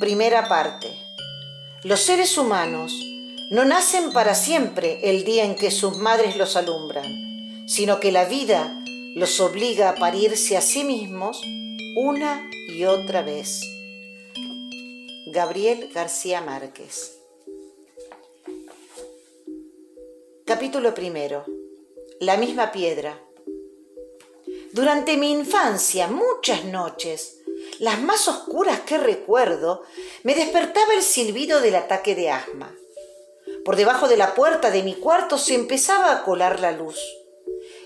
Primera 0.00 0.48
parte. 0.48 0.96
Los 1.84 2.00
seres 2.00 2.38
humanos 2.38 2.90
no 3.50 3.66
nacen 3.66 4.14
para 4.14 4.34
siempre 4.34 4.98
el 5.02 5.24
día 5.24 5.44
en 5.44 5.56
que 5.56 5.70
sus 5.70 5.98
madres 5.98 6.38
los 6.38 6.56
alumbran, 6.56 7.68
sino 7.68 8.00
que 8.00 8.10
la 8.10 8.24
vida 8.24 8.82
los 9.14 9.40
obliga 9.40 9.90
a 9.90 9.96
parirse 9.96 10.56
a 10.56 10.62
sí 10.62 10.84
mismos 10.84 11.42
una 11.98 12.48
y 12.70 12.84
otra 12.86 13.20
vez. 13.20 13.60
Gabriel 15.26 15.90
García 15.92 16.40
Márquez. 16.40 17.18
Capítulo 20.46 20.94
primero. 20.94 21.44
La 22.20 22.38
misma 22.38 22.72
piedra. 22.72 23.20
Durante 24.72 25.18
mi 25.18 25.30
infancia, 25.30 26.08
muchas 26.08 26.64
noches, 26.64 27.39
las 27.80 27.98
más 28.02 28.28
oscuras 28.28 28.80
que 28.80 28.98
recuerdo, 28.98 29.82
me 30.22 30.34
despertaba 30.34 30.92
el 30.92 31.02
silbido 31.02 31.62
del 31.62 31.76
ataque 31.76 32.14
de 32.14 32.28
asma. 32.28 32.76
Por 33.64 33.74
debajo 33.74 34.06
de 34.06 34.18
la 34.18 34.34
puerta 34.34 34.70
de 34.70 34.82
mi 34.82 34.94
cuarto 34.94 35.38
se 35.38 35.54
empezaba 35.54 36.12
a 36.12 36.22
colar 36.22 36.60
la 36.60 36.72
luz. 36.72 37.00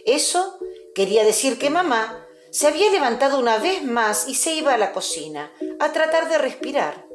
Eso 0.04 0.58
quería 0.96 1.24
decir 1.24 1.58
que 1.58 1.70
mamá 1.70 2.26
se 2.50 2.66
había 2.66 2.90
levantado 2.90 3.38
una 3.38 3.58
vez 3.58 3.84
más 3.84 4.26
y 4.26 4.34
se 4.34 4.52
iba 4.54 4.74
a 4.74 4.78
la 4.78 4.92
cocina 4.92 5.52
a 5.78 5.92
tratar 5.92 6.28
de 6.28 6.38
respirar. 6.38 7.06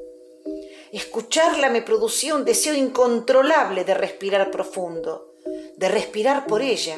Escucharla 0.94 1.70
me 1.70 1.82
producía 1.82 2.34
un 2.34 2.46
deseo 2.46 2.76
incontrolable 2.76 3.84
de 3.84 3.94
respirar 3.94 4.52
profundo, 4.52 5.34
de 5.76 5.90
respirar 5.90 6.48
por 6.48 6.62
ella. 6.62 6.98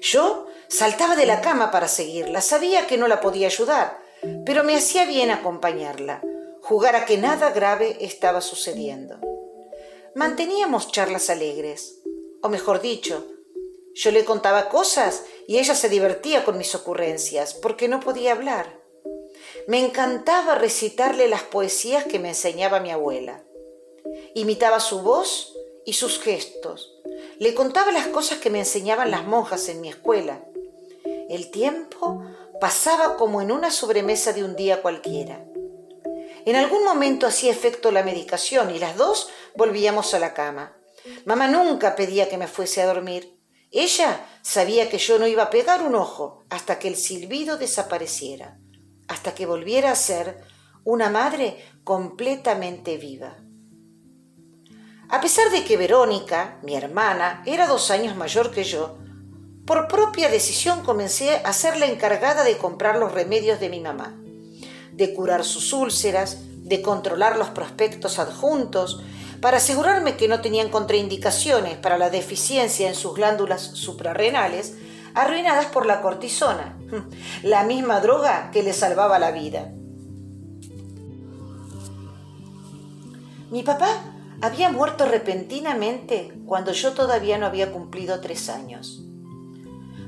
Yo 0.00 0.46
saltaba 0.68 1.14
de 1.14 1.26
la 1.26 1.42
cama 1.42 1.70
para 1.70 1.88
seguirla, 1.88 2.40
sabía 2.40 2.86
que 2.86 2.96
no 2.96 3.06
la 3.06 3.20
podía 3.20 3.48
ayudar, 3.48 4.05
pero 4.44 4.64
me 4.64 4.76
hacía 4.76 5.04
bien 5.04 5.30
acompañarla, 5.30 6.22
jugar 6.62 6.96
a 6.96 7.04
que 7.04 7.18
nada 7.18 7.50
grave 7.50 7.96
estaba 8.00 8.40
sucediendo. 8.40 9.18
Manteníamos 10.14 10.90
charlas 10.90 11.30
alegres, 11.30 12.00
o 12.42 12.48
mejor 12.48 12.80
dicho, 12.80 13.26
yo 13.94 14.10
le 14.10 14.24
contaba 14.24 14.68
cosas 14.68 15.24
y 15.46 15.58
ella 15.58 15.74
se 15.74 15.88
divertía 15.88 16.44
con 16.44 16.58
mis 16.58 16.74
ocurrencias, 16.74 17.54
porque 17.54 17.88
no 17.88 18.00
podía 18.00 18.32
hablar. 18.32 18.80
Me 19.68 19.84
encantaba 19.84 20.54
recitarle 20.54 21.28
las 21.28 21.42
poesías 21.42 22.04
que 22.04 22.18
me 22.18 22.28
enseñaba 22.28 22.80
mi 22.80 22.90
abuela. 22.90 23.42
Imitaba 24.34 24.80
su 24.80 25.00
voz 25.00 25.56
y 25.86 25.94
sus 25.94 26.18
gestos. 26.20 26.94
Le 27.38 27.54
contaba 27.54 27.90
las 27.90 28.08
cosas 28.08 28.38
que 28.38 28.50
me 28.50 28.58
enseñaban 28.58 29.10
las 29.10 29.24
monjas 29.24 29.68
en 29.70 29.80
mi 29.80 29.88
escuela. 29.88 30.44
El 31.30 31.50
tiempo 31.50 32.22
pasaba 32.60 33.16
como 33.16 33.40
en 33.42 33.52
una 33.52 33.70
sobremesa 33.70 34.32
de 34.32 34.44
un 34.44 34.56
día 34.56 34.82
cualquiera. 34.82 35.44
En 36.44 36.56
algún 36.56 36.84
momento 36.84 37.26
hacía 37.26 37.50
efecto 37.50 37.90
la 37.90 38.02
medicación 38.02 38.74
y 38.74 38.78
las 38.78 38.96
dos 38.96 39.28
volvíamos 39.56 40.14
a 40.14 40.18
la 40.18 40.32
cama. 40.32 40.76
Mamá 41.24 41.48
nunca 41.48 41.96
pedía 41.96 42.28
que 42.28 42.38
me 42.38 42.46
fuese 42.46 42.82
a 42.82 42.86
dormir. 42.86 43.38
Ella 43.70 44.24
sabía 44.42 44.88
que 44.88 44.98
yo 44.98 45.18
no 45.18 45.26
iba 45.26 45.44
a 45.44 45.50
pegar 45.50 45.82
un 45.82 45.94
ojo 45.94 46.44
hasta 46.48 46.78
que 46.78 46.88
el 46.88 46.96
silbido 46.96 47.58
desapareciera, 47.58 48.58
hasta 49.08 49.34
que 49.34 49.46
volviera 49.46 49.90
a 49.90 49.96
ser 49.96 50.40
una 50.84 51.10
madre 51.10 51.64
completamente 51.82 52.96
viva. 52.96 53.38
A 55.08 55.20
pesar 55.20 55.50
de 55.50 55.64
que 55.64 55.76
Verónica, 55.76 56.58
mi 56.62 56.76
hermana, 56.76 57.42
era 57.46 57.66
dos 57.66 57.90
años 57.90 58.16
mayor 58.16 58.50
que 58.50 58.64
yo, 58.64 58.98
por 59.66 59.88
propia 59.88 60.28
decisión 60.28 60.82
comencé 60.82 61.40
a 61.44 61.52
ser 61.52 61.76
la 61.76 61.86
encargada 61.86 62.44
de 62.44 62.56
comprar 62.56 62.98
los 62.98 63.12
remedios 63.12 63.58
de 63.58 63.68
mi 63.68 63.80
mamá, 63.80 64.16
de 64.92 65.12
curar 65.12 65.44
sus 65.44 65.72
úlceras, 65.72 66.38
de 66.62 66.80
controlar 66.82 67.36
los 67.36 67.48
prospectos 67.48 68.20
adjuntos, 68.20 69.02
para 69.40 69.56
asegurarme 69.56 70.16
que 70.16 70.28
no 70.28 70.40
tenían 70.40 70.70
contraindicaciones 70.70 71.76
para 71.76 71.98
la 71.98 72.10
deficiencia 72.10 72.88
en 72.88 72.94
sus 72.94 73.14
glándulas 73.14 73.60
suprarrenales, 73.60 74.74
arruinadas 75.14 75.66
por 75.66 75.84
la 75.84 76.00
cortisona, 76.00 76.78
la 77.42 77.64
misma 77.64 78.00
droga 78.00 78.50
que 78.52 78.62
le 78.62 78.72
salvaba 78.72 79.18
la 79.18 79.32
vida. 79.32 79.72
Mi 83.50 83.62
papá 83.64 83.88
había 84.40 84.70
muerto 84.70 85.06
repentinamente 85.06 86.32
cuando 86.46 86.72
yo 86.72 86.92
todavía 86.92 87.36
no 87.36 87.46
había 87.46 87.72
cumplido 87.72 88.20
tres 88.20 88.48
años. 88.48 89.05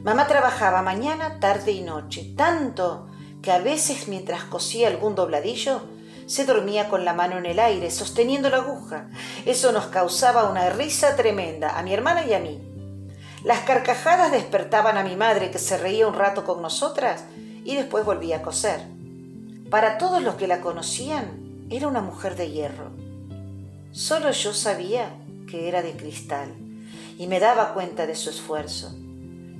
Mamá 0.02 0.26
trabajaba 0.26 0.82
mañana, 0.82 1.40
tarde 1.40 1.72
y 1.72 1.82
noche, 1.82 2.32
tanto 2.36 3.08
que 3.42 3.50
a 3.50 3.58
veces 3.58 4.08
mientras 4.08 4.44
cosía 4.44 4.88
algún 4.88 5.14
dobladillo, 5.14 5.82
se 6.26 6.44
dormía 6.44 6.88
con 6.88 7.04
la 7.04 7.14
mano 7.14 7.38
en 7.38 7.46
el 7.46 7.58
aire, 7.58 7.90
sosteniendo 7.90 8.50
la 8.50 8.58
aguja. 8.58 9.08
Eso 9.46 9.72
nos 9.72 9.86
causaba 9.86 10.50
una 10.50 10.70
risa 10.70 11.16
tremenda 11.16 11.78
a 11.78 11.82
mi 11.82 11.92
hermana 11.92 12.24
y 12.26 12.34
a 12.34 12.38
mí. 12.38 12.60
Las 13.44 13.60
carcajadas 13.60 14.30
despertaban 14.30 14.98
a 14.98 15.04
mi 15.04 15.16
madre, 15.16 15.50
que 15.50 15.58
se 15.58 15.78
reía 15.78 16.06
un 16.06 16.14
rato 16.14 16.44
con 16.44 16.60
nosotras 16.60 17.24
y 17.64 17.76
después 17.76 18.04
volvía 18.04 18.36
a 18.36 18.42
coser. 18.42 18.80
Para 19.70 19.98
todos 19.98 20.22
los 20.22 20.34
que 20.34 20.46
la 20.46 20.60
conocían, 20.60 21.66
era 21.70 21.88
una 21.88 22.02
mujer 22.02 22.36
de 22.36 22.50
hierro. 22.50 22.90
Solo 23.92 24.30
yo 24.30 24.54
sabía 24.54 25.10
que 25.50 25.68
era 25.68 25.82
de 25.82 25.92
cristal 25.92 26.54
y 27.18 27.26
me 27.26 27.40
daba 27.40 27.74
cuenta 27.74 28.06
de 28.06 28.14
su 28.14 28.30
esfuerzo. 28.30 28.94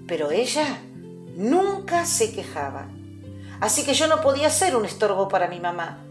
Pero 0.08 0.32
ella 0.32 0.80
nunca 1.36 2.04
se 2.06 2.32
quejaba. 2.32 2.88
Así 3.60 3.84
que 3.84 3.94
yo 3.94 4.08
no 4.08 4.20
podía 4.22 4.50
ser 4.50 4.74
un 4.74 4.84
estorbo 4.84 5.28
para 5.28 5.48
mi 5.48 5.60
mamá. 5.60 6.04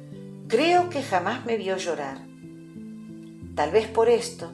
Creo 0.48 0.90
que 0.90 1.02
jamás 1.02 1.46
me 1.46 1.58
vio 1.58 1.76
llorar. 1.76 2.20
Tal 3.56 3.72
vez 3.72 3.88
por 3.88 4.08
esto, 4.08 4.52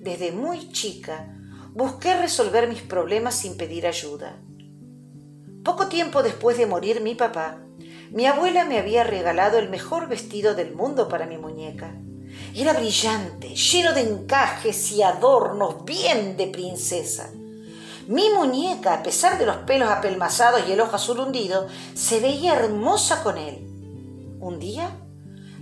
desde 0.00 0.30
muy 0.30 0.70
chica, 0.70 1.36
busqué 1.72 2.16
resolver 2.16 2.68
mis 2.68 2.82
problemas 2.82 3.34
sin 3.34 3.56
pedir 3.56 3.86
ayuda. 3.86 4.36
Poco 5.64 5.88
tiempo 5.88 6.22
después 6.22 6.56
de 6.56 6.66
morir 6.66 7.00
mi 7.00 7.16
papá, 7.16 7.58
mi 8.12 8.26
abuela 8.26 8.64
me 8.64 8.78
había 8.78 9.02
regalado 9.02 9.58
el 9.58 9.70
mejor 9.70 10.08
vestido 10.08 10.54
del 10.54 10.72
mundo 10.74 11.08
para 11.08 11.26
mi 11.26 11.36
muñeca. 11.36 11.94
Era 12.54 12.74
brillante, 12.74 13.56
lleno 13.56 13.92
de 13.92 14.02
encajes 14.02 14.92
y 14.92 15.02
adornos, 15.02 15.84
bien 15.84 16.36
de 16.36 16.46
princesa. 16.46 17.32
Mi 18.06 18.28
muñeca, 18.30 18.94
a 18.94 19.02
pesar 19.02 19.38
de 19.38 19.46
los 19.46 19.56
pelos 19.58 19.88
apelmazados 19.88 20.62
y 20.68 20.72
el 20.72 20.80
ojo 20.80 20.96
azul 20.96 21.20
hundido, 21.20 21.66
se 21.94 22.20
veía 22.20 22.54
hermosa 22.54 23.22
con 23.22 23.38
él. 23.38 23.66
Un 24.40 24.58
día 24.58 24.90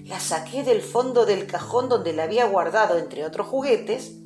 la 0.04 0.18
saqué 0.18 0.64
del 0.64 0.82
fondo 0.82 1.24
del 1.24 1.46
cajón 1.46 1.88
donde 1.88 2.12
la 2.12 2.24
había 2.24 2.46
guardado 2.46 2.98
entre 2.98 3.24
otros 3.24 3.46
juguetes 3.46 4.16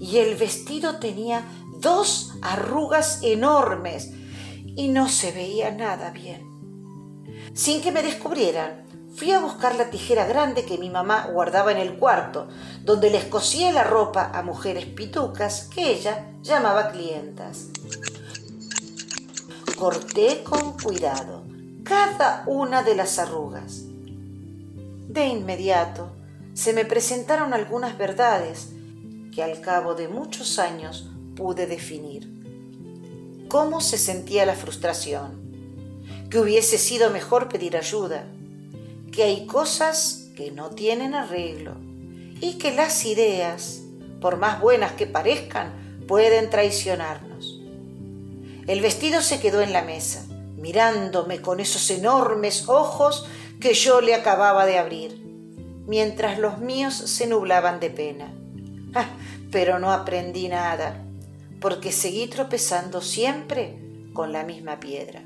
y 0.00 0.18
el 0.18 0.34
vestido 0.34 0.98
tenía 0.98 1.44
dos 1.78 2.32
arrugas 2.42 3.20
enormes 3.22 4.10
y 4.64 4.88
no 4.88 5.08
se 5.08 5.30
veía 5.30 5.70
nada 5.70 6.10
bien. 6.10 6.42
Sin 7.54 7.80
que 7.80 7.92
me 7.92 8.02
descubrieran, 8.02 8.84
Fui 9.16 9.30
a 9.30 9.38
buscar 9.38 9.76
la 9.76 9.90
tijera 9.90 10.26
grande 10.26 10.64
que 10.64 10.76
mi 10.76 10.90
mamá 10.90 11.28
guardaba 11.32 11.70
en 11.70 11.78
el 11.78 11.96
cuarto, 11.98 12.48
donde 12.82 13.10
les 13.10 13.24
cosía 13.24 13.70
la 13.70 13.84
ropa 13.84 14.32
a 14.34 14.42
mujeres 14.42 14.86
pitucas 14.86 15.68
que 15.72 15.92
ella 15.92 16.32
llamaba 16.42 16.90
clientas. 16.90 17.68
Corté 19.78 20.42
con 20.42 20.76
cuidado 20.78 21.44
cada 21.84 22.42
una 22.46 22.82
de 22.82 22.96
las 22.96 23.20
arrugas. 23.20 23.82
De 25.08 25.26
inmediato 25.26 26.10
se 26.54 26.72
me 26.72 26.84
presentaron 26.84 27.54
algunas 27.54 27.96
verdades 27.96 28.70
que 29.32 29.44
al 29.44 29.60
cabo 29.60 29.94
de 29.94 30.08
muchos 30.08 30.58
años 30.58 31.08
pude 31.36 31.68
definir. 31.68 33.46
¿Cómo 33.48 33.80
se 33.80 33.98
sentía 33.98 34.44
la 34.44 34.54
frustración? 34.54 35.40
Que 36.30 36.40
hubiese 36.40 36.78
sido 36.78 37.10
mejor 37.10 37.48
pedir 37.48 37.76
ayuda 37.76 38.26
que 39.14 39.22
hay 39.22 39.46
cosas 39.46 40.30
que 40.34 40.50
no 40.50 40.70
tienen 40.70 41.14
arreglo 41.14 41.76
y 42.40 42.54
que 42.58 42.72
las 42.72 43.04
ideas, 43.06 43.82
por 44.20 44.38
más 44.38 44.60
buenas 44.60 44.92
que 44.92 45.06
parezcan, 45.06 46.04
pueden 46.08 46.50
traicionarnos. 46.50 47.60
El 48.66 48.80
vestido 48.80 49.22
se 49.22 49.38
quedó 49.38 49.62
en 49.62 49.72
la 49.72 49.82
mesa, 49.82 50.26
mirándome 50.56 51.40
con 51.40 51.60
esos 51.60 51.88
enormes 51.90 52.68
ojos 52.68 53.26
que 53.60 53.74
yo 53.74 54.00
le 54.00 54.14
acababa 54.14 54.66
de 54.66 54.78
abrir, 54.78 55.24
mientras 55.86 56.38
los 56.40 56.58
míos 56.58 56.94
se 56.94 57.28
nublaban 57.28 57.78
de 57.78 57.90
pena. 57.90 58.34
Ah, 58.94 59.10
pero 59.52 59.78
no 59.78 59.92
aprendí 59.92 60.48
nada, 60.48 61.04
porque 61.60 61.92
seguí 61.92 62.26
tropezando 62.26 63.00
siempre 63.00 63.78
con 64.12 64.32
la 64.32 64.42
misma 64.42 64.80
piedra. 64.80 65.22